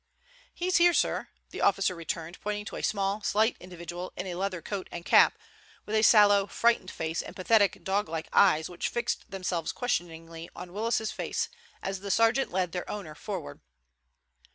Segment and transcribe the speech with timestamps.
[0.51, 4.59] "He's here, sir," the officer returned, pointing to a small, slight individual in a leather
[4.59, 5.37] coat and cap,
[5.85, 10.73] with a sallow, frightened face and pathetic, dog like eyes which fixed themselves questioningly on
[10.73, 11.49] Willis's face
[11.83, 13.59] as the sergeant led their owner forward.